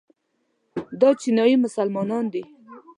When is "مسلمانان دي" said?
1.65-2.43